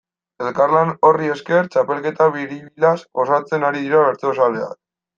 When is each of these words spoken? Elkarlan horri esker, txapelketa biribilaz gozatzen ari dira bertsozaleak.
Elkarlan 0.45 0.93
horri 1.09 1.29
esker, 1.33 1.69
txapelketa 1.77 2.31
biribilaz 2.39 2.97
gozatzen 3.23 3.71
ari 3.71 3.89
dira 3.89 4.05
bertsozaleak. 4.11 4.79